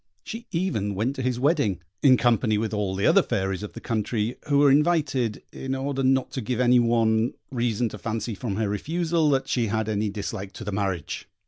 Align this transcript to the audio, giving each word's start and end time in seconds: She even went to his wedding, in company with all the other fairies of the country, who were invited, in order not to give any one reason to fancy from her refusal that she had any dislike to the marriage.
She 0.23 0.47
even 0.51 0.95
went 0.95 1.15
to 1.17 1.21
his 1.21 1.39
wedding, 1.39 1.79
in 2.01 2.17
company 2.17 2.57
with 2.57 2.73
all 2.73 2.95
the 2.95 3.05
other 3.05 3.21
fairies 3.21 3.61
of 3.61 3.73
the 3.73 3.79
country, 3.79 4.35
who 4.49 4.57
were 4.57 4.71
invited, 4.71 5.43
in 5.53 5.75
order 5.75 6.01
not 6.01 6.31
to 6.31 6.41
give 6.41 6.59
any 6.59 6.79
one 6.79 7.33
reason 7.51 7.87
to 7.89 7.99
fancy 7.99 8.33
from 8.33 8.55
her 8.55 8.67
refusal 8.67 9.29
that 9.29 9.47
she 9.47 9.67
had 9.67 9.87
any 9.87 10.09
dislike 10.09 10.53
to 10.53 10.63
the 10.63 10.71
marriage. 10.71 11.29